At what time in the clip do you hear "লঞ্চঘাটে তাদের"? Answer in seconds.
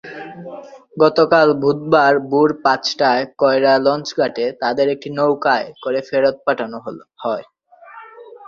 3.85-4.87